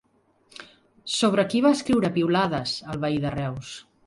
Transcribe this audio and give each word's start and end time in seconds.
Sobre 1.15 1.45
qui 1.51 1.61
va 1.67 1.73
escriure 1.77 2.11
piulades 2.17 2.75
el 2.95 3.05
veí 3.05 3.23
de 3.29 3.35
Reus? 3.39 3.73